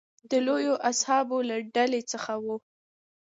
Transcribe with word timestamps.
د 0.29 0.31
لویو 0.47 0.75
اصحابو 0.89 1.37
له 1.49 1.57
ډلې 1.75 2.01
څخه 2.11 2.33
و. 2.43 2.47